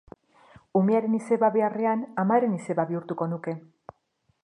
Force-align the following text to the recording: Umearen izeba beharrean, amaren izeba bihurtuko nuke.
Umearen 0.79 1.17
izeba 1.17 1.51
beharrean, 1.57 2.03
amaren 2.25 2.59
izeba 2.61 2.87
bihurtuko 2.93 3.33
nuke. 3.35 3.59